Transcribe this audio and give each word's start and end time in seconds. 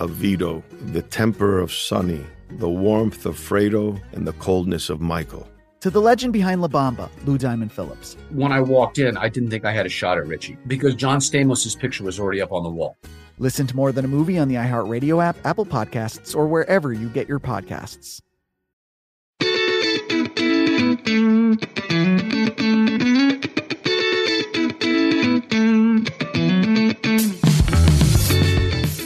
of 0.00 0.10
Vito, 0.10 0.62
the 0.92 1.02
temper 1.02 1.58
of 1.58 1.72
Sonny, 1.72 2.24
the 2.50 2.68
warmth 2.68 3.26
of 3.26 3.36
Fredo, 3.36 4.00
and 4.12 4.26
the 4.26 4.32
coldness 4.34 4.90
of 4.90 5.00
Michael. 5.00 5.48
To 5.80 5.90
the 5.90 6.00
legend 6.00 6.32
behind 6.32 6.60
La 6.60 6.68
Bamba, 6.68 7.08
Lou 7.24 7.38
Diamond 7.38 7.72
Phillips. 7.72 8.16
When 8.30 8.50
I 8.50 8.60
walked 8.60 8.98
in, 8.98 9.16
I 9.16 9.28
didn't 9.28 9.50
think 9.50 9.64
I 9.64 9.72
had 9.72 9.86
a 9.86 9.88
shot 9.88 10.18
at 10.18 10.26
Richie 10.26 10.56
because 10.66 10.94
John 10.94 11.20
Stamos' 11.20 11.78
picture 11.78 12.04
was 12.04 12.18
already 12.18 12.40
up 12.40 12.52
on 12.52 12.64
the 12.64 12.70
wall. 12.70 12.96
Listen 13.38 13.66
to 13.68 13.76
More 13.76 13.92
Than 13.92 14.04
a 14.04 14.08
Movie 14.08 14.38
on 14.38 14.48
the 14.48 14.56
iHeartRadio 14.56 15.22
app, 15.22 15.36
Apple 15.44 15.66
Podcasts, 15.66 16.34
or 16.34 16.48
wherever 16.48 16.92
you 16.92 17.08
get 17.08 17.28
your 17.28 17.38
podcasts. 17.38 18.20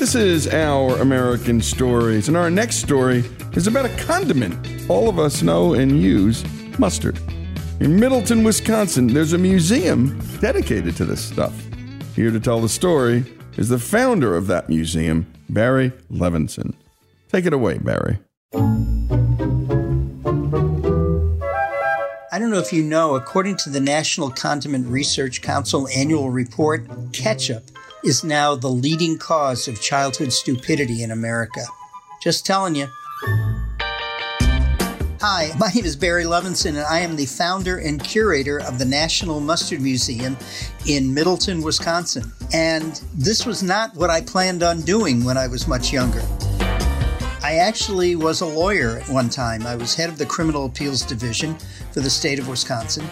This 0.03 0.17
is 0.17 0.49
Our 0.49 1.01
American 1.01 1.61
Stories, 1.61 2.27
and 2.27 2.37
our 2.37 2.51
next 2.51 2.79
story 2.79 3.23
is 3.53 3.69
about 3.69 3.85
a 3.85 3.97
condiment 4.05 4.91
all 4.91 5.09
of 5.09 5.21
us 5.21 5.43
know 5.43 5.75
and 5.75 6.03
use 6.03 6.43
mustard. 6.77 7.21
In 7.79 8.01
Middleton, 8.01 8.43
Wisconsin, 8.43 9.07
there's 9.07 9.33
a 9.33 9.39
museum 9.39 10.21
dedicated 10.41 10.97
to 10.97 11.05
this 11.05 11.25
stuff. 11.25 11.55
Here 12.17 12.33
to 12.33 12.41
tell 12.41 12.61
the 12.61 12.69
story 12.69 13.25
is 13.57 13.69
the 13.69 13.79
founder 13.79 14.37
of 14.37 14.49
that 14.49 14.69
museum, 14.69 15.33
Barry 15.49 15.93
Levinson. 16.11 16.75
Take 17.29 17.47
it 17.47 17.53
away, 17.53 17.79
Barry. 17.79 18.19
I 22.33 22.41
don't 22.41 22.51
know 22.51 22.59
if 22.59 22.73
you 22.73 22.83
know, 22.83 23.15
according 23.15 23.57
to 23.59 23.71
the 23.71 23.79
National 23.79 24.33
Condiment 24.33 24.89
Research 24.89 25.43
Council 25.43 25.87
annual 25.95 26.31
report, 26.31 26.89
ketchup 27.13 27.71
is 28.05 28.25
now 28.25 28.55
the 28.55 28.69
leading 28.69 29.17
cause 29.17 29.69
of 29.69 29.81
childhood 29.81 30.33
stupidity 30.33 31.03
in 31.03 31.11
America. 31.11 31.65
Just 32.23 32.45
telling 32.45 32.75
you. 32.75 32.89
Hi, 35.21 35.53
my 35.57 35.69
name 35.69 35.85
is 35.85 35.95
Barry 35.95 36.25
Levinson, 36.25 36.71
and 36.71 36.81
I 36.81 36.99
am 36.99 37.15
the 37.15 37.27
founder 37.27 37.79
and 37.79 38.03
curator 38.03 38.59
of 38.61 38.81
the 38.81 38.85
National 38.85 39.39
Mustard 39.39 39.81
Museum 39.81 40.37
in 40.85 41.15
Middleton, 41.15 41.63
Wisconsin. 41.63 42.25
And 42.53 43.01
this 43.15 43.47
was 43.47 43.63
not 43.63 43.95
what 43.95 44.11
I 44.11 44.21
planned 44.21 44.65
on 44.65 44.81
doing 44.81 45.23
when 45.23 45.37
I 45.37 45.47
was 45.47 45.69
much 45.69 45.93
younger. 45.93 46.23
I 47.45 47.57
actually 47.57 48.17
was 48.17 48.41
a 48.41 48.47
lawyer 48.47 48.99
at 48.99 49.09
one 49.09 49.29
time. 49.29 49.65
I 49.65 49.77
was 49.77 49.95
head 49.95 50.09
of 50.09 50.19
the 50.19 50.27
Criminal 50.27 50.67
Appeals 50.67 51.03
Division 51.03 51.57
for 51.93 52.01
the 52.01 52.11
state 52.11 52.41
of 52.41 52.49
Wisconsin. 52.49 53.07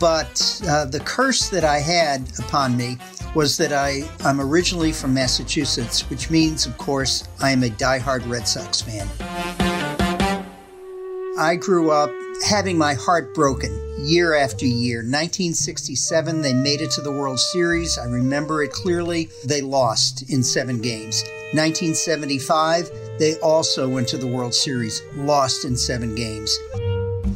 But 0.00 0.60
uh, 0.66 0.86
the 0.86 1.00
curse 1.00 1.48
that 1.50 1.62
I 1.62 1.78
had 1.78 2.22
upon 2.40 2.76
me 2.76 2.98
was 3.34 3.56
that 3.56 3.72
I, 3.72 4.02
I'm 4.24 4.40
originally 4.40 4.92
from 4.92 5.14
Massachusetts, 5.14 6.08
which 6.10 6.30
means, 6.30 6.66
of 6.66 6.76
course, 6.76 7.26
I 7.40 7.50
am 7.50 7.62
a 7.62 7.68
diehard 7.68 8.28
Red 8.28 8.46
Sox 8.46 8.82
fan. 8.82 9.08
I 11.38 11.56
grew 11.56 11.90
up 11.90 12.10
having 12.46 12.76
my 12.76 12.94
heart 12.94 13.34
broken 13.34 13.70
year 14.00 14.34
after 14.34 14.66
year. 14.66 14.98
1967, 14.98 16.42
they 16.42 16.52
made 16.52 16.80
it 16.80 16.90
to 16.92 17.00
the 17.00 17.12
World 17.12 17.38
Series. 17.38 17.96
I 17.98 18.04
remember 18.04 18.62
it 18.62 18.72
clearly. 18.72 19.30
They 19.44 19.62
lost 19.62 20.30
in 20.30 20.42
seven 20.42 20.80
games. 20.80 21.22
1975, 21.54 22.90
they 23.18 23.36
also 23.36 23.88
went 23.88 24.08
to 24.08 24.18
the 24.18 24.26
World 24.26 24.54
Series, 24.54 25.02
lost 25.14 25.64
in 25.64 25.76
seven 25.76 26.14
games. 26.14 26.58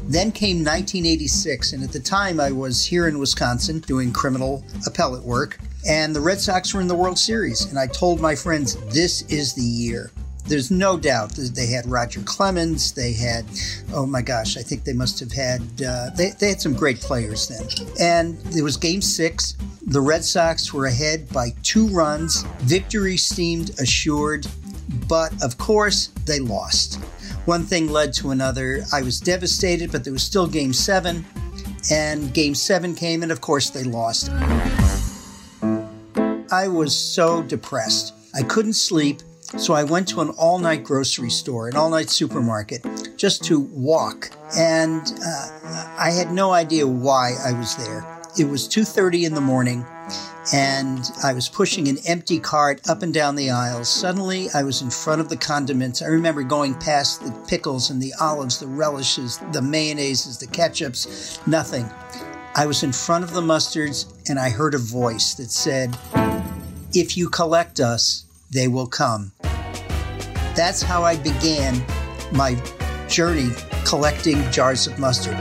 Then 0.09 0.31
came 0.31 0.59
1986, 0.59 1.73
and 1.73 1.83
at 1.83 1.91
the 1.91 1.99
time 1.99 2.39
I 2.39 2.53
was 2.53 2.85
here 2.85 3.09
in 3.09 3.19
Wisconsin 3.19 3.81
doing 3.81 4.13
criminal 4.13 4.65
appellate 4.87 5.25
work, 5.25 5.59
and 5.87 6.15
the 6.15 6.21
Red 6.21 6.41
Sox 6.41 6.73
were 6.73 6.81
in 6.81 6.87
the 6.87 6.95
World 6.95 7.19
Series. 7.19 7.67
And 7.67 7.79
I 7.79 7.89
told 7.89 8.21
my 8.21 8.35
friends, 8.35 8.77
this 8.93 9.23
is 9.23 9.55
the 9.55 9.63
year. 9.63 10.13
There's 10.47 10.71
no 10.71 10.97
doubt 10.97 11.35
that 11.35 11.57
they 11.57 11.67
had 11.67 11.91
Roger 11.91 12.21
Clemens. 12.21 12.93
They 12.93 13.13
had, 13.13 13.47
oh 13.93 14.07
my 14.07 14.23
gosh, 14.23 14.57
I 14.57 14.63
think 14.63 14.85
they 14.85 14.93
must 14.93 15.19
have 15.19 15.33
had, 15.33 15.61
uh, 15.85 16.11
they, 16.17 16.31
they 16.39 16.51
had 16.51 16.61
some 16.61 16.75
great 16.75 17.01
players 17.01 17.49
then. 17.49 17.67
And 18.01 18.39
it 18.57 18.63
was 18.63 18.77
game 18.77 19.03
six. 19.03 19.57
The 19.89 20.01
Red 20.01 20.25
Sox 20.25 20.73
were 20.73 20.87
ahead 20.87 21.29
by 21.31 21.49
two 21.65 21.89
runs. 21.89 22.45
Victory 22.61 23.17
seemed 23.17 23.71
assured, 23.81 24.47
but 25.09 25.33
of 25.43 25.59
course, 25.59 26.09
they 26.27 26.39
lost. 26.39 27.01
One 27.47 27.65
thing 27.65 27.89
led 27.89 28.13
to 28.15 28.33
another. 28.33 28.83
I 28.93 29.03
was 29.03 29.21
devastated, 29.21 29.93
but 29.93 30.03
there 30.03 30.13
was 30.13 30.25
still 30.25 30.49
game 30.49 30.73
seven. 30.73 31.25
And 31.93 32.35
game 32.35 32.57
seven 32.57 32.93
came, 32.93 33.23
and 33.23 33.31
of 33.31 33.41
course, 33.41 33.71
they 33.71 33.85
lost. 33.85 34.31
I 36.51 36.67
was 36.67 36.99
so 36.99 37.45
depressed. 37.45 38.15
I 38.35 38.43
couldn't 38.43 38.73
sleep. 38.73 39.21
So 39.59 39.75
I 39.75 39.85
went 39.85 40.09
to 40.09 40.23
an 40.23 40.31
all 40.31 40.59
night 40.59 40.83
grocery 40.83 41.31
store, 41.31 41.69
an 41.69 41.77
all 41.77 41.89
night 41.89 42.11
supermarket, 42.11 42.85
just 43.17 43.45
to 43.45 43.61
walk. 43.61 44.31
And 44.57 45.03
uh, 45.25 45.95
I 45.97 46.11
had 46.11 46.33
no 46.33 46.51
idea 46.51 46.85
why 46.85 47.35
I 47.45 47.53
was 47.53 47.77
there. 47.77 48.05
It 48.37 48.47
was 48.47 48.69
2.30 48.69 49.25
in 49.25 49.35
the 49.35 49.41
morning 49.41 49.87
and 50.53 51.11
I 51.23 51.33
was 51.33 51.49
pushing 51.49 51.89
an 51.89 51.99
empty 52.07 52.39
cart 52.39 52.89
up 52.89 53.03
and 53.03 53.13
down 53.13 53.35
the 53.35 53.51
aisles. 53.51 53.89
Suddenly, 53.89 54.49
I 54.55 54.63
was 54.63 54.83
in 54.83 54.91
front 54.91 55.21
of 55.21 55.29
the 55.29 55.37
condiments. 55.37 56.03
I 56.03 56.07
remember 56.07 56.43
going 56.43 56.75
past 56.75 57.25
the 57.25 57.33
pickles 57.49 57.91
and 57.91 58.01
the 58.01 58.13
olives, 58.21 58.61
the 58.61 58.67
relishes, 58.67 59.39
the 59.53 59.61
mayonnaises, 59.61 60.39
the 60.39 60.47
ketchups, 60.47 61.45
nothing. 61.47 61.91
I 62.55 62.67
was 62.67 62.83
in 62.83 62.93
front 62.93 63.25
of 63.25 63.33
the 63.33 63.41
mustards 63.41 64.13
and 64.29 64.39
I 64.39 64.51
heard 64.51 64.75
a 64.75 64.79
voice 64.79 65.35
that 65.35 65.51
said, 65.51 65.97
If 66.95 67.17
you 67.17 67.29
collect 67.29 67.81
us, 67.81 68.25
they 68.51 68.69
will 68.69 68.87
come. 68.87 69.33
That's 70.55 70.81
how 70.81 71.03
I 71.03 71.17
began 71.17 71.85
my 72.33 72.55
journey 73.09 73.51
collecting 73.85 74.51
jars 74.51 74.87
of 74.87 74.99
mustard. 74.99 75.35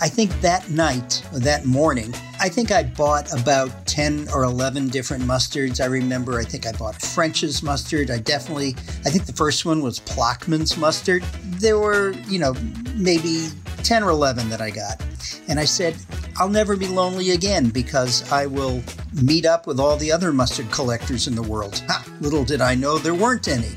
I 0.00 0.08
think 0.08 0.30
that 0.40 0.70
night, 0.70 1.22
or 1.32 1.40
that 1.40 1.66
morning, 1.66 2.14
I 2.40 2.48
think 2.48 2.70
I 2.70 2.84
bought 2.84 3.32
about 3.32 3.86
10 3.86 4.28
or 4.32 4.44
11 4.44 4.88
different 4.88 5.24
mustards. 5.24 5.80
I 5.80 5.86
remember, 5.86 6.38
I 6.38 6.44
think 6.44 6.66
I 6.66 6.72
bought 6.72 7.00
French's 7.00 7.64
mustard. 7.64 8.12
I 8.12 8.18
definitely, 8.18 8.76
I 9.04 9.10
think 9.10 9.26
the 9.26 9.32
first 9.32 9.64
one 9.64 9.82
was 9.82 9.98
Plochman's 9.98 10.76
mustard. 10.76 11.24
There 11.44 11.78
were, 11.78 12.12
you 12.28 12.38
know, 12.38 12.54
maybe 12.94 13.48
10 13.82 14.04
or 14.04 14.10
11 14.10 14.50
that 14.50 14.60
I 14.60 14.70
got. 14.70 15.02
And 15.48 15.58
I 15.58 15.64
said, 15.64 15.96
I'll 16.36 16.48
never 16.48 16.76
be 16.76 16.86
lonely 16.86 17.32
again 17.32 17.70
because 17.70 18.30
I 18.30 18.46
will 18.46 18.82
meet 19.20 19.44
up 19.44 19.66
with 19.66 19.80
all 19.80 19.96
the 19.96 20.12
other 20.12 20.32
mustard 20.32 20.70
collectors 20.70 21.26
in 21.26 21.34
the 21.34 21.42
world. 21.42 21.82
Ha, 21.88 22.04
little 22.20 22.44
did 22.44 22.60
I 22.60 22.76
know 22.76 22.98
there 22.98 23.14
weren't 23.14 23.48
any. 23.48 23.72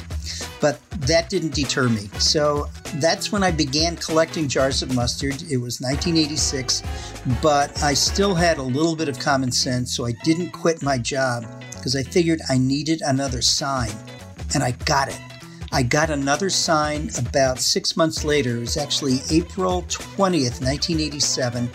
But 0.59 0.79
that 1.07 1.29
didn't 1.29 1.55
deter 1.55 1.89
me. 1.89 2.09
So 2.19 2.69
that's 2.95 3.31
when 3.31 3.43
I 3.43 3.51
began 3.51 3.95
collecting 3.95 4.47
jars 4.47 4.81
of 4.81 4.93
mustard. 4.95 5.41
It 5.49 5.57
was 5.57 5.79
1986, 5.81 6.83
but 7.41 7.81
I 7.83 7.93
still 7.93 8.35
had 8.35 8.57
a 8.57 8.63
little 8.63 8.95
bit 8.95 9.07
of 9.07 9.19
common 9.19 9.51
sense, 9.51 9.95
so 9.95 10.05
I 10.05 10.11
didn't 10.23 10.51
quit 10.51 10.81
my 10.81 10.97
job 10.97 11.45
because 11.73 11.95
I 11.95 12.03
figured 12.03 12.41
I 12.49 12.57
needed 12.57 13.01
another 13.01 13.41
sign. 13.41 13.91
And 14.53 14.63
I 14.63 14.71
got 14.85 15.07
it. 15.07 15.19
I 15.73 15.83
got 15.83 16.09
another 16.09 16.49
sign 16.49 17.09
about 17.17 17.59
six 17.59 17.95
months 17.95 18.25
later. 18.25 18.57
It 18.57 18.59
was 18.59 18.75
actually 18.75 19.19
April 19.31 19.83
20th, 19.83 20.59
1987. 20.61 21.69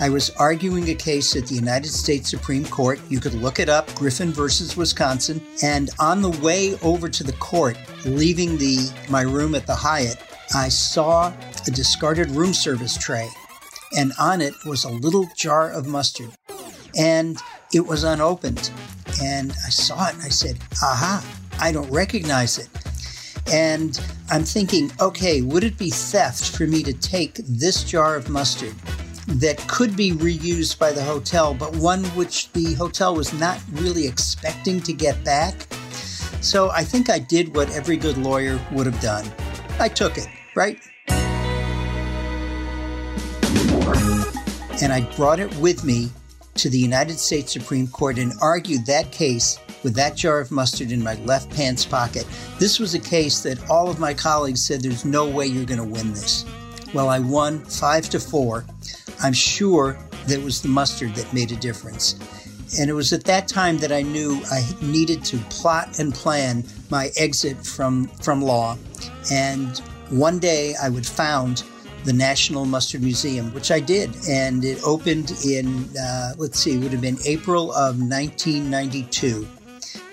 I 0.00 0.08
was 0.08 0.30
arguing 0.30 0.90
a 0.90 0.94
case 0.94 1.36
at 1.36 1.46
the 1.46 1.54
United 1.54 1.88
States 1.88 2.28
Supreme 2.28 2.64
Court. 2.66 3.00
You 3.08 3.20
could 3.20 3.34
look 3.34 3.60
it 3.60 3.68
up, 3.68 3.94
Griffin 3.94 4.32
versus 4.32 4.76
Wisconsin. 4.76 5.40
And 5.62 5.90
on 6.00 6.22
the 6.22 6.30
way 6.42 6.76
over 6.82 7.08
to 7.08 7.22
the 7.22 7.32
court, 7.34 7.78
leaving 8.04 8.58
the 8.58 8.92
my 9.08 9.22
room 9.22 9.54
at 9.54 9.66
the 9.66 9.76
Hyatt, 9.76 10.20
I 10.54 10.68
saw 10.68 11.32
a 11.66 11.70
discarded 11.70 12.30
room 12.30 12.54
service 12.54 12.96
tray, 12.96 13.28
and 13.96 14.12
on 14.18 14.40
it 14.40 14.54
was 14.64 14.84
a 14.84 14.90
little 14.90 15.28
jar 15.36 15.70
of 15.70 15.86
mustard. 15.86 16.30
And 16.96 17.38
it 17.72 17.86
was 17.86 18.04
unopened. 18.04 18.70
And 19.22 19.52
I 19.52 19.70
saw 19.70 20.08
it 20.08 20.14
and 20.14 20.22
I 20.22 20.28
said, 20.28 20.58
Aha, 20.82 21.24
I 21.60 21.72
don't 21.72 21.90
recognize 21.90 22.58
it. 22.58 22.68
And 23.52 24.00
I'm 24.30 24.44
thinking, 24.44 24.90
okay, 25.00 25.40
would 25.40 25.62
it 25.62 25.78
be 25.78 25.90
theft 25.90 26.56
for 26.56 26.66
me 26.66 26.82
to 26.82 26.92
take 26.92 27.34
this 27.36 27.84
jar 27.84 28.16
of 28.16 28.28
mustard 28.28 28.74
that 29.26 29.58
could 29.68 29.96
be 29.96 30.12
reused 30.12 30.78
by 30.78 30.92
the 30.92 31.02
hotel, 31.02 31.54
but 31.54 31.74
one 31.76 32.04
which 32.16 32.50
the 32.52 32.74
hotel 32.74 33.14
was 33.14 33.32
not 33.32 33.60
really 33.72 34.06
expecting 34.06 34.80
to 34.82 34.92
get 34.92 35.22
back? 35.24 35.66
So 36.40 36.70
I 36.70 36.82
think 36.82 37.08
I 37.08 37.18
did 37.18 37.54
what 37.54 37.70
every 37.70 37.96
good 37.96 38.18
lawyer 38.18 38.60
would 38.72 38.86
have 38.86 39.00
done. 39.00 39.24
I 39.78 39.88
took 39.88 40.16
it, 40.16 40.26
right? 40.54 40.80
And 44.82 44.92
I 44.92 45.08
brought 45.16 45.38
it 45.38 45.54
with 45.56 45.84
me 45.84 46.10
to 46.54 46.70
the 46.70 46.78
United 46.78 47.18
States 47.18 47.52
Supreme 47.52 47.86
Court 47.86 48.18
and 48.18 48.32
argued 48.40 48.86
that 48.86 49.12
case 49.12 49.58
with 49.82 49.94
that 49.94 50.16
jar 50.16 50.40
of 50.40 50.50
mustard 50.50 50.90
in 50.92 51.02
my 51.02 51.14
left 51.24 51.50
pants 51.54 51.84
pocket. 51.84 52.26
This 52.58 52.78
was 52.78 52.94
a 52.94 52.98
case 52.98 53.42
that 53.42 53.70
all 53.70 53.90
of 53.90 53.98
my 53.98 54.14
colleagues 54.14 54.64
said 54.64 54.80
there's 54.80 55.04
no 55.04 55.28
way 55.28 55.46
you're 55.46 55.66
going 55.66 55.78
to 55.78 55.84
win 55.84 56.10
this. 56.10 56.46
Well, 56.94 57.08
I 57.08 57.18
won 57.18 57.64
five 57.64 58.08
to 58.10 58.20
four. 58.20 58.64
I'm 59.22 59.32
sure 59.32 59.98
that 60.26 60.40
was 60.40 60.62
the 60.62 60.68
mustard 60.68 61.14
that 61.16 61.32
made 61.32 61.52
a 61.52 61.56
difference. 61.56 62.14
And 62.78 62.90
it 62.90 62.92
was 62.92 63.12
at 63.12 63.24
that 63.24 63.48
time 63.48 63.78
that 63.78 63.92
I 63.92 64.02
knew 64.02 64.40
I 64.50 64.64
needed 64.82 65.24
to 65.26 65.38
plot 65.50 65.98
and 65.98 66.14
plan 66.14 66.64
my 66.90 67.10
exit 67.16 67.64
from, 67.64 68.08
from 68.08 68.42
law. 68.42 68.76
And 69.32 69.78
one 70.10 70.38
day 70.38 70.74
I 70.80 70.88
would 70.88 71.06
found 71.06 71.62
the 72.04 72.12
National 72.12 72.64
Mustard 72.64 73.02
Museum, 73.02 73.52
which 73.52 73.70
I 73.70 73.80
did. 73.80 74.14
And 74.28 74.64
it 74.64 74.80
opened 74.84 75.32
in, 75.44 75.88
uh, 75.96 76.34
let's 76.38 76.58
see, 76.58 76.74
it 76.74 76.82
would 76.82 76.92
have 76.92 77.00
been 77.00 77.18
April 77.24 77.72
of 77.72 78.00
1992 78.00 79.46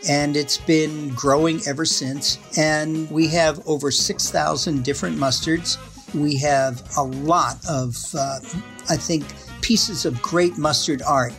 and 0.08 0.36
it's 0.36 0.58
been 0.58 1.10
growing 1.10 1.62
ever 1.68 1.86
since. 1.86 2.38
And 2.58 3.10
we 3.10 3.28
have 3.30 3.66
over 3.68 3.92
6,000 3.92 4.84
different 4.84 5.18
mustards. 5.18 5.78
We 6.14 6.38
have 6.38 6.84
a 6.98 7.04
lot 7.04 7.58
of, 7.68 7.96
uh, 8.14 8.40
I 8.90 8.98
think, 8.98 9.26
pieces 9.62 10.06
of 10.06 10.22
great 10.22 10.58
mustard 10.58 11.02
art 11.04 11.34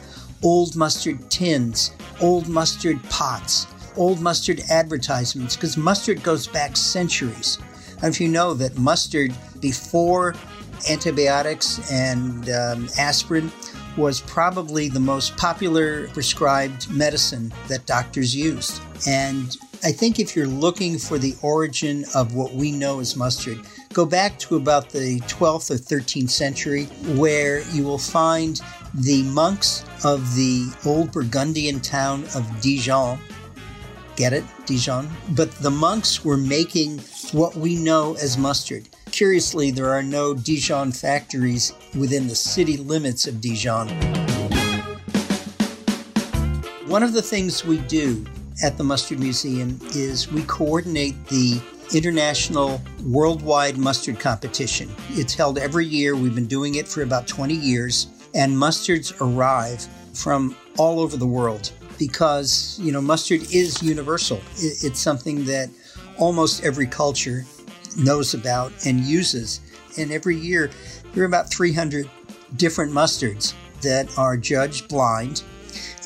old 0.44 0.76
mustard 0.76 1.30
tins, 1.30 1.90
old 2.20 2.48
mustard 2.48 3.02
pots, 3.04 3.66
old 3.96 4.20
mustard 4.20 4.60
advertisements, 4.70 5.56
because 5.56 5.76
mustard 5.76 6.22
goes 6.22 6.46
back 6.46 6.76
centuries. 6.76 7.58
And 8.02 8.14
if 8.14 8.20
you 8.20 8.28
know 8.28 8.54
that 8.54 8.76
mustard 8.76 9.32
before 9.60 10.34
antibiotics 10.90 11.90
and 11.90 12.50
um, 12.50 12.88
aspirin 12.98 13.50
was 13.96 14.20
probably 14.20 14.88
the 14.88 15.00
most 15.00 15.36
popular 15.36 16.08
prescribed 16.08 16.90
medicine 16.90 17.52
that 17.68 17.86
doctors 17.86 18.34
used. 18.34 18.82
And 19.06 19.56
I 19.84 19.92
think 19.92 20.18
if 20.18 20.34
you're 20.34 20.46
looking 20.46 20.98
for 20.98 21.18
the 21.18 21.36
origin 21.42 22.04
of 22.14 22.34
what 22.34 22.52
we 22.52 22.72
know 22.72 23.00
as 23.00 23.16
mustard, 23.16 23.60
go 23.92 24.04
back 24.04 24.38
to 24.40 24.56
about 24.56 24.90
the 24.90 25.20
12th 25.20 25.70
or 25.70 25.74
13th 25.74 26.30
century, 26.30 26.84
where 27.16 27.62
you 27.70 27.84
will 27.84 27.98
find 27.98 28.60
the 28.94 29.24
monks 29.24 29.84
of 30.04 30.20
the 30.36 30.72
old 30.86 31.10
Burgundian 31.10 31.80
town 31.80 32.24
of 32.34 32.60
Dijon. 32.60 33.18
Get 34.14 34.32
it? 34.32 34.44
Dijon? 34.66 35.10
But 35.30 35.50
the 35.56 35.70
monks 35.70 36.24
were 36.24 36.36
making 36.36 37.00
what 37.32 37.56
we 37.56 37.74
know 37.74 38.14
as 38.14 38.38
mustard. 38.38 38.88
Curiously, 39.10 39.72
there 39.72 39.92
are 39.92 40.02
no 40.02 40.32
Dijon 40.34 40.92
factories 40.92 41.72
within 41.98 42.28
the 42.28 42.36
city 42.36 42.76
limits 42.76 43.26
of 43.26 43.40
Dijon. 43.40 43.88
One 46.86 47.02
of 47.02 47.12
the 47.12 47.22
things 47.22 47.64
we 47.64 47.78
do 47.78 48.24
at 48.62 48.78
the 48.78 48.84
Mustard 48.84 49.18
Museum 49.18 49.80
is 49.96 50.30
we 50.30 50.42
coordinate 50.44 51.26
the 51.26 51.60
International 51.92 52.80
Worldwide 53.04 53.76
Mustard 53.76 54.20
Competition. 54.20 54.94
It's 55.10 55.34
held 55.34 55.58
every 55.58 55.86
year. 55.86 56.14
We've 56.14 56.34
been 56.34 56.46
doing 56.46 56.76
it 56.76 56.86
for 56.86 57.02
about 57.02 57.26
20 57.26 57.54
years, 57.54 58.06
and 58.34 58.52
mustards 58.52 59.14
arrive 59.20 59.86
from 60.12 60.56
all 60.78 61.00
over 61.00 61.16
the 61.16 61.26
world 61.26 61.72
because, 61.98 62.78
you 62.82 62.92
know, 62.92 63.00
mustard 63.00 63.42
is 63.52 63.82
universal. 63.82 64.40
It's 64.56 65.00
something 65.00 65.44
that 65.44 65.70
almost 66.18 66.64
every 66.64 66.86
culture 66.86 67.44
knows 67.96 68.34
about 68.34 68.72
and 68.84 69.00
uses. 69.00 69.60
And 69.96 70.10
every 70.10 70.36
year, 70.36 70.70
there 71.12 71.22
are 71.22 71.26
about 71.26 71.50
300 71.50 72.10
different 72.56 72.92
mustards 72.92 73.54
that 73.82 74.18
are 74.18 74.36
judged 74.36 74.88
blind 74.88 75.42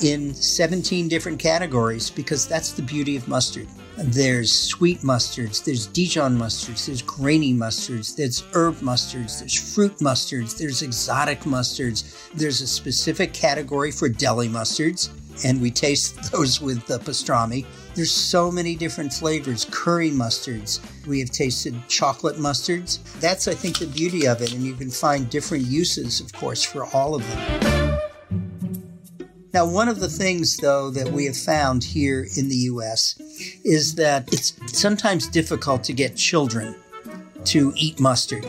in 0.01 0.33
17 0.33 1.07
different 1.07 1.39
categories 1.39 2.09
because 2.09 2.47
that's 2.47 2.71
the 2.71 2.81
beauty 2.81 3.15
of 3.15 3.27
mustard. 3.27 3.67
There's 4.01 4.51
sweet 4.51 5.01
mustards, 5.01 5.61
there's 5.65 5.85
Dijon 5.87 6.37
mustards, 6.37 6.85
there's 6.85 7.01
grainy 7.01 7.53
mustards, 7.53 8.15
there's 8.15 8.45
herb 8.53 8.75
mustards, 8.77 9.39
there's 9.39 9.73
fruit 9.73 9.97
mustards, 9.97 10.57
there's 10.57 10.81
exotic 10.81 11.41
mustards, 11.41 12.31
there's 12.33 12.61
a 12.61 12.67
specific 12.67 13.33
category 13.33 13.91
for 13.91 14.07
deli 14.07 14.47
mustards, 14.47 15.09
and 15.43 15.61
we 15.61 15.69
taste 15.69 16.15
those 16.31 16.61
with 16.61 16.85
the 16.87 16.99
pastrami. 16.99 17.65
There's 17.93 18.11
so 18.11 18.49
many 18.49 18.73
different 18.73 19.11
flavors, 19.11 19.65
curry 19.69 20.11
mustards. 20.11 20.79
We 21.05 21.19
have 21.19 21.31
tasted 21.31 21.75
chocolate 21.89 22.37
mustards. 22.37 22.99
That's, 23.19 23.49
I 23.49 23.53
think, 23.53 23.79
the 23.79 23.87
beauty 23.87 24.27
of 24.27 24.41
it, 24.41 24.53
and 24.53 24.63
you 24.63 24.75
can 24.75 24.91
find 24.91 25.29
different 25.29 25.65
uses, 25.65 26.21
of 26.21 26.31
course, 26.31 26.63
for 26.63 26.85
all 26.85 27.15
of 27.15 27.27
them. 27.27 27.99
Now, 29.51 29.65
one 29.65 29.89
of 29.89 29.99
the 29.99 30.07
things, 30.07 30.57
though, 30.57 30.91
that 30.91 31.11
we 31.11 31.25
have 31.25 31.35
found 31.35 31.83
here 31.83 32.25
in 32.37 32.49
the 32.49 32.55
US 32.55 33.19
is 33.63 33.95
that 33.95 34.31
it's 34.33 34.53
sometimes 34.67 35.27
difficult 35.27 35.83
to 35.85 35.93
get 35.93 36.15
children 36.15 36.75
to 37.45 37.73
eat 37.75 37.99
mustard. 37.99 38.45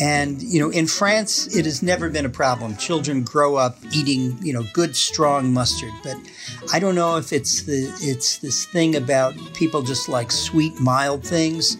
And, 0.00 0.40
you 0.42 0.60
know, 0.60 0.70
in 0.70 0.86
France, 0.86 1.56
it 1.56 1.64
has 1.64 1.82
never 1.82 2.08
been 2.08 2.24
a 2.24 2.30
problem. 2.30 2.76
Children 2.76 3.24
grow 3.24 3.56
up 3.56 3.78
eating, 3.92 4.38
you 4.40 4.52
know, 4.52 4.64
good, 4.72 4.94
strong 4.94 5.52
mustard. 5.52 5.92
But 6.04 6.16
I 6.72 6.78
don't 6.78 6.94
know 6.94 7.16
if 7.16 7.32
it's 7.32 7.62
the 7.62 7.92
it's 8.00 8.38
this 8.38 8.64
thing 8.66 8.94
about 8.94 9.34
people 9.54 9.82
just 9.82 10.08
like 10.08 10.30
sweet, 10.30 10.78
mild 10.80 11.24
things 11.24 11.76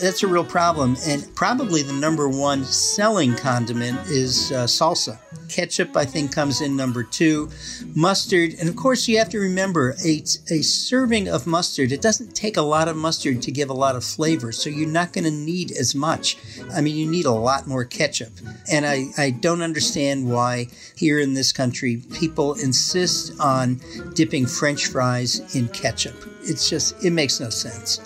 that's 0.00 0.22
a 0.22 0.26
real 0.26 0.44
problem. 0.44 0.96
And 1.06 1.34
probably 1.34 1.82
the 1.82 1.92
number 1.92 2.28
one 2.28 2.64
selling 2.64 3.34
condiment 3.34 3.98
is 4.06 4.52
uh, 4.52 4.64
salsa. 4.64 5.18
Ketchup, 5.48 5.96
I 5.96 6.04
think, 6.04 6.32
comes 6.32 6.60
in 6.60 6.76
number 6.76 7.02
two. 7.02 7.50
Mustard, 7.94 8.54
and 8.60 8.68
of 8.68 8.76
course, 8.76 9.08
you 9.08 9.18
have 9.18 9.28
to 9.30 9.38
remember 9.38 9.96
a, 10.04 10.22
a 10.50 10.62
serving 10.62 11.28
of 11.28 11.46
mustard, 11.46 11.90
it 11.92 12.02
doesn't 12.02 12.34
take 12.34 12.56
a 12.56 12.62
lot 12.62 12.88
of 12.88 12.96
mustard 12.96 13.42
to 13.42 13.50
give 13.50 13.70
a 13.70 13.74
lot 13.74 13.96
of 13.96 14.04
flavor, 14.04 14.52
so 14.52 14.70
you're 14.70 14.88
not 14.88 15.12
going 15.12 15.24
to 15.24 15.30
need 15.30 15.72
as 15.72 15.94
much. 15.94 16.36
I 16.72 16.80
mean, 16.80 16.96
you 16.96 17.06
need 17.06 17.26
a 17.26 17.32
lot 17.32 17.66
more 17.66 17.84
ketchup. 17.84 18.32
And 18.70 18.86
I, 18.86 19.06
I 19.16 19.30
don't 19.30 19.62
understand 19.62 20.30
why 20.30 20.68
here 20.96 21.18
in 21.18 21.34
this 21.34 21.52
country 21.52 22.02
people 22.12 22.54
insist 22.54 23.32
on 23.40 23.80
dipping 24.14 24.46
french 24.46 24.86
fries 24.86 25.56
in 25.56 25.68
ketchup. 25.68 26.16
It's 26.42 26.68
just, 26.68 27.04
it 27.04 27.10
makes 27.10 27.40
no 27.40 27.50
sense. 27.50 28.00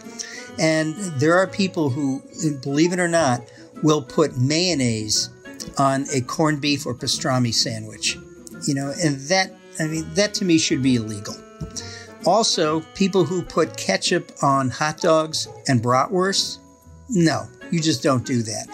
And 0.59 0.95
there 1.21 1.35
are 1.35 1.47
people 1.47 1.91
who, 1.91 2.23
believe 2.63 2.93
it 2.93 3.01
or 3.01 3.09
not, 3.09 3.43
will 3.83 4.03
put 4.03 4.37
mayonnaise 4.37 5.31
on 5.79 6.07
a 6.13 6.21
corned 6.21 6.61
beef 6.61 6.87
or 6.87 6.95
pastrami 6.95 7.53
sandwich. 7.53 8.19
You 8.67 8.75
know, 8.75 8.93
and 9.03 9.19
that, 9.29 9.53
I 9.81 9.85
mean, 9.85 10.13
that 10.15 10.35
to 10.35 10.45
me 10.45 10.59
should 10.59 10.83
be 10.83 10.97
illegal. 10.97 11.35
Also, 12.25 12.81
people 12.95 13.25
who 13.25 13.43
put 13.43 13.77
ketchup 13.77 14.31
on 14.43 14.71
hot 14.71 14.99
dogs 14.99 15.49
and 15.67 15.83
bratwurst, 15.83 16.59
no, 17.09 17.49
you 17.73 17.81
just 17.81 18.03
don't 18.03 18.25
do 18.25 18.43
that. 18.43 18.69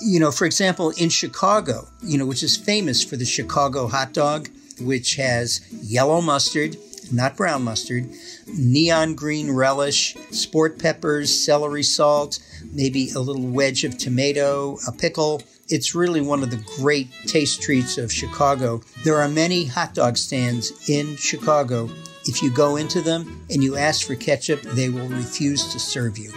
You 0.00 0.20
know, 0.20 0.30
for 0.30 0.46
example, 0.46 0.90
in 0.96 1.10
Chicago, 1.10 1.86
you 2.02 2.16
know, 2.16 2.24
which 2.24 2.42
is 2.42 2.56
famous 2.56 3.04
for 3.04 3.16
the 3.16 3.26
Chicago 3.26 3.86
hot 3.86 4.14
dog, 4.14 4.48
which 4.80 5.16
has 5.16 5.60
yellow 5.82 6.22
mustard, 6.22 6.76
not 7.12 7.36
brown 7.36 7.62
mustard, 7.62 8.08
neon 8.46 9.14
green 9.14 9.50
relish, 9.50 10.14
sport 10.30 10.78
peppers, 10.78 11.32
celery 11.32 11.82
salt, 11.82 12.38
maybe 12.72 13.10
a 13.10 13.18
little 13.18 13.46
wedge 13.46 13.84
of 13.84 13.98
tomato, 13.98 14.78
a 14.86 14.92
pickle. 14.92 15.42
It's 15.68 15.94
really 15.94 16.20
one 16.20 16.42
of 16.42 16.50
the 16.50 16.64
great 16.76 17.10
taste 17.26 17.62
treats 17.62 17.98
of 17.98 18.12
Chicago. 18.12 18.82
There 19.04 19.20
are 19.20 19.28
many 19.28 19.64
hot 19.64 19.94
dog 19.94 20.16
stands 20.16 20.88
in 20.88 21.16
Chicago. 21.16 21.88
If 22.26 22.42
you 22.42 22.50
go 22.50 22.76
into 22.76 23.00
them 23.00 23.44
and 23.50 23.62
you 23.62 23.76
ask 23.76 24.06
for 24.06 24.14
ketchup, 24.14 24.62
they 24.62 24.88
will 24.88 25.08
refuse 25.08 25.72
to 25.72 25.78
serve 25.78 26.18
you. 26.18 26.32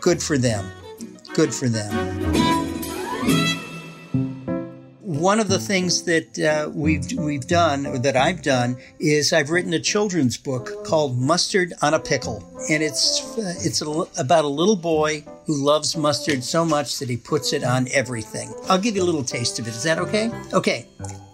Good 0.00 0.22
for 0.22 0.36
them. 0.36 0.70
Good 1.34 1.54
for 1.54 1.68
them 1.68 2.51
one 5.22 5.38
of 5.38 5.48
the 5.48 5.58
things 5.58 6.02
that 6.02 6.36
uh, 6.40 6.68
we've 6.74 7.12
we've 7.12 7.46
done, 7.46 7.86
or 7.86 7.96
that 7.98 8.16
I've 8.16 8.42
done, 8.42 8.76
is 8.98 9.32
I've 9.32 9.50
written 9.50 9.72
a 9.72 9.78
children's 9.78 10.36
book 10.36 10.84
called 10.84 11.16
Mustard 11.16 11.72
on 11.80 11.94
a 11.94 12.00
Pickle, 12.00 12.44
and 12.68 12.82
it's 12.82 13.38
uh, 13.38 13.54
it's 13.58 13.80
a, 13.82 13.88
about 14.18 14.44
a 14.44 14.48
little 14.48 14.76
boy 14.76 15.24
who 15.46 15.54
loves 15.64 15.96
mustard 15.96 16.42
so 16.42 16.64
much 16.64 16.98
that 16.98 17.08
he 17.08 17.16
puts 17.16 17.52
it 17.52 17.62
on 17.62 17.86
everything. 17.92 18.52
I'll 18.68 18.80
give 18.80 18.96
you 18.96 19.02
a 19.02 19.08
little 19.10 19.22
taste 19.22 19.60
of 19.60 19.68
it. 19.68 19.70
Is 19.70 19.84
that 19.84 19.98
okay? 20.00 20.30
Okay. 20.52 20.88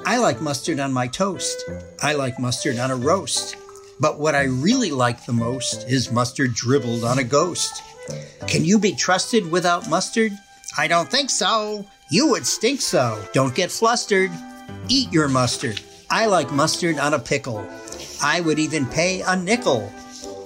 I 0.04 0.18
like 0.18 0.40
mustard 0.42 0.80
on 0.80 0.92
my 0.92 1.06
toast. 1.06 1.64
I 2.02 2.12
like 2.12 2.38
mustard 2.38 2.78
on 2.78 2.90
a 2.90 2.96
roast. 2.96 3.56
But 4.00 4.18
what 4.20 4.34
I 4.34 4.44
really 4.44 4.90
like 4.90 5.26
the 5.26 5.32
most 5.32 5.88
is 5.88 6.12
mustard 6.12 6.54
dribbled 6.54 7.04
on 7.04 7.18
a 7.18 7.24
ghost. 7.24 7.82
Can 8.46 8.64
you 8.64 8.78
be 8.78 8.92
trusted 8.92 9.50
without 9.50 9.88
mustard? 9.88 10.32
I 10.76 10.88
don't 10.88 11.10
think 11.10 11.30
so. 11.30 11.84
You 12.10 12.28
would 12.30 12.46
stink 12.46 12.80
so. 12.80 13.22
Don't 13.34 13.54
get 13.54 13.70
flustered. 13.70 14.30
Eat 14.88 15.12
your 15.12 15.28
mustard. 15.28 15.80
I 16.10 16.24
like 16.24 16.50
mustard 16.50 16.98
on 16.98 17.12
a 17.12 17.18
pickle. 17.18 17.68
I 18.22 18.40
would 18.40 18.58
even 18.58 18.86
pay 18.86 19.20
a 19.20 19.36
nickel 19.36 19.92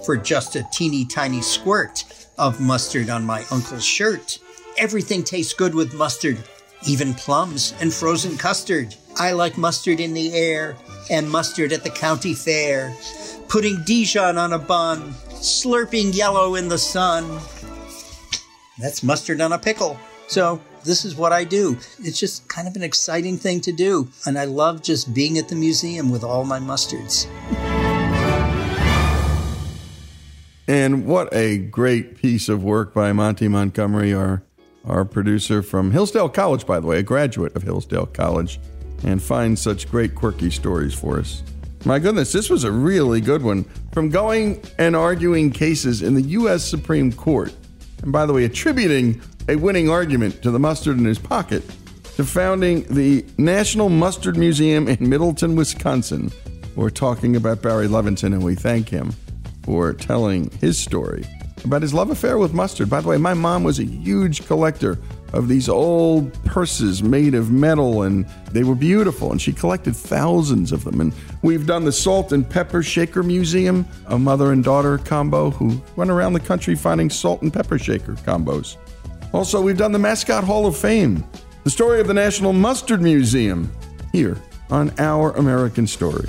for 0.04 0.16
just 0.16 0.56
a 0.56 0.66
teeny 0.72 1.04
tiny 1.04 1.40
squirt 1.40 2.04
of 2.36 2.60
mustard 2.60 3.10
on 3.10 3.24
my 3.24 3.44
uncle's 3.52 3.84
shirt. 3.84 4.40
Everything 4.76 5.22
tastes 5.22 5.52
good 5.52 5.72
with 5.72 5.94
mustard, 5.94 6.38
even 6.88 7.14
plums 7.14 7.74
and 7.80 7.94
frozen 7.94 8.36
custard. 8.36 8.96
I 9.16 9.30
like 9.30 9.56
mustard 9.56 10.00
in 10.00 10.14
the 10.14 10.34
air 10.34 10.76
and 11.10 11.30
mustard 11.30 11.72
at 11.72 11.84
the 11.84 11.90
county 11.90 12.34
fair. 12.34 12.92
Putting 13.46 13.84
Dijon 13.84 14.36
on 14.36 14.52
a 14.52 14.58
bun, 14.58 15.12
slurping 15.30 16.12
yellow 16.12 16.56
in 16.56 16.68
the 16.68 16.78
sun. 16.78 17.40
That's 18.80 19.04
mustard 19.04 19.40
on 19.40 19.52
a 19.52 19.58
pickle. 19.58 19.96
So 20.26 20.60
this 20.84 21.04
is 21.04 21.14
what 21.14 21.32
I 21.32 21.44
do. 21.44 21.76
It's 21.98 22.18
just 22.18 22.48
kind 22.48 22.68
of 22.68 22.76
an 22.76 22.82
exciting 22.82 23.38
thing 23.38 23.60
to 23.62 23.72
do. 23.72 24.08
And 24.26 24.38
I 24.38 24.44
love 24.44 24.82
just 24.82 25.14
being 25.14 25.38
at 25.38 25.48
the 25.48 25.54
museum 25.54 26.10
with 26.10 26.24
all 26.24 26.44
my 26.44 26.58
mustards. 26.58 27.26
And 30.68 31.06
what 31.06 31.32
a 31.34 31.58
great 31.58 32.16
piece 32.16 32.48
of 32.48 32.62
work 32.62 32.94
by 32.94 33.12
Monty 33.12 33.48
Montgomery, 33.48 34.14
our, 34.14 34.42
our 34.84 35.04
producer 35.04 35.62
from 35.62 35.90
Hillsdale 35.90 36.28
College, 36.28 36.66
by 36.66 36.78
the 36.80 36.86
way, 36.86 36.98
a 36.98 37.02
graduate 37.02 37.54
of 37.56 37.62
Hillsdale 37.62 38.06
College, 38.06 38.60
and 39.04 39.20
finds 39.20 39.60
such 39.60 39.90
great, 39.90 40.14
quirky 40.14 40.50
stories 40.50 40.94
for 40.94 41.18
us. 41.18 41.42
My 41.84 41.98
goodness, 41.98 42.30
this 42.30 42.48
was 42.48 42.62
a 42.62 42.70
really 42.70 43.20
good 43.20 43.42
one. 43.42 43.64
From 43.92 44.08
going 44.08 44.62
and 44.78 44.94
arguing 44.94 45.50
cases 45.50 46.00
in 46.00 46.14
the 46.14 46.22
U.S. 46.22 46.64
Supreme 46.64 47.12
Court, 47.12 47.52
and 48.02 48.12
by 48.12 48.26
the 48.26 48.32
way, 48.32 48.44
attributing 48.44 49.20
a 49.48 49.56
winning 49.56 49.88
argument 49.88 50.42
to 50.42 50.50
the 50.50 50.58
mustard 50.58 50.98
in 50.98 51.04
his 51.04 51.18
pocket, 51.18 51.62
to 52.16 52.24
founding 52.24 52.82
the 52.84 53.24
National 53.38 53.88
Mustard 53.88 54.36
Museum 54.36 54.86
in 54.86 55.08
Middleton, 55.08 55.56
Wisconsin. 55.56 56.30
We're 56.76 56.90
talking 56.90 57.36
about 57.36 57.62
Barry 57.62 57.86
Levinson, 57.86 58.34
and 58.34 58.42
we 58.42 58.54
thank 58.54 58.88
him 58.88 59.14
for 59.64 59.92
telling 59.92 60.50
his 60.60 60.78
story 60.78 61.24
about 61.64 61.82
his 61.82 61.94
love 61.94 62.10
affair 62.10 62.38
with 62.38 62.52
mustard. 62.52 62.90
By 62.90 63.00
the 63.00 63.08
way, 63.08 63.18
my 63.18 63.34
mom 63.34 63.64
was 63.64 63.78
a 63.78 63.84
huge 63.84 64.46
collector 64.46 64.98
of 65.32 65.48
these 65.48 65.68
old 65.68 66.32
purses 66.44 67.02
made 67.02 67.34
of 67.34 67.50
metal, 67.50 68.02
and 68.02 68.26
they 68.50 68.64
were 68.64 68.74
beautiful, 68.74 69.32
and 69.32 69.40
she 69.40 69.52
collected 69.52 69.96
thousands 69.96 70.72
of 70.72 70.84
them. 70.84 71.00
And 71.00 71.12
we've 71.42 71.66
done 71.66 71.84
the 71.84 71.92
Salt 71.92 72.32
and 72.32 72.48
Pepper 72.48 72.82
Shaker 72.82 73.22
Museum, 73.22 73.86
a 74.06 74.18
mother 74.18 74.52
and 74.52 74.62
daughter 74.62 74.98
combo 74.98 75.50
who 75.50 75.80
went 75.96 76.10
around 76.10 76.34
the 76.34 76.40
country 76.40 76.74
finding 76.74 77.10
salt 77.10 77.42
and 77.42 77.52
pepper 77.52 77.78
shaker 77.78 78.12
combos. 78.14 78.76
Also, 79.32 79.60
we've 79.60 79.78
done 79.78 79.92
the 79.92 79.98
Mascot 79.98 80.44
Hall 80.44 80.66
of 80.66 80.76
Fame, 80.76 81.24
the 81.64 81.70
story 81.70 82.00
of 82.00 82.06
the 82.06 82.14
National 82.14 82.52
Mustard 82.52 83.00
Museum, 83.00 83.72
here 84.12 84.36
on 84.70 84.92
Our 84.98 85.30
American 85.32 85.86
Stories. 85.86 86.28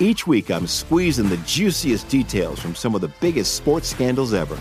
Each 0.00 0.28
week, 0.28 0.48
I'm 0.48 0.68
squeezing 0.68 1.28
the 1.28 1.38
juiciest 1.38 2.08
details 2.08 2.60
from 2.60 2.76
some 2.76 2.94
of 2.94 3.00
the 3.00 3.10
biggest 3.20 3.54
sports 3.54 3.88
scandals 3.88 4.32
ever. 4.32 4.56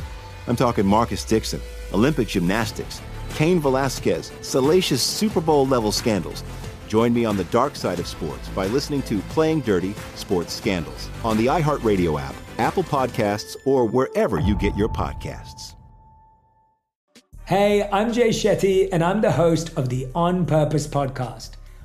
I'm 0.48 0.56
talking 0.56 0.84
Marcus 0.84 1.24
Dixon, 1.24 1.62
Olympic 1.94 2.28
gymnastics, 2.28 3.02
Cain 3.36 3.60
Velasquez, 3.60 4.32
salacious 4.42 5.04
Super 5.04 5.40
Bowl 5.40 5.68
level 5.68 5.92
scandals. 5.92 6.44
Join 6.88 7.14
me 7.14 7.24
on 7.24 7.38
the 7.38 7.44
dark 7.46 7.76
side 7.76 8.00
of 8.00 8.08
sports 8.08 8.50
by 8.50 8.66
listening 8.66 9.04
to 9.04 9.20
Playing 9.30 9.62
Dirty 9.62 9.94
Sports 10.16 10.54
Scandals 10.54 11.08
on 11.24 11.38
the 11.38 11.46
iHeartRadio 11.46 12.20
app, 12.20 12.34
Apple 12.58 12.84
Podcasts, 12.84 13.56
or 13.64 13.86
wherever 13.86 14.40
you 14.40 14.56
get 14.56 14.76
your 14.76 14.90
podcasts. 14.90 15.76
Hey, 17.46 17.88
I'm 17.92 18.12
Jay 18.12 18.30
Shetty, 18.30 18.90
and 18.92 19.04
I'm 19.04 19.22
the 19.22 19.34
host 19.34 19.78
of 19.78 19.90
the 19.90 20.08
On 20.16 20.48
Purpose 20.48 20.88
podcast 20.88 21.52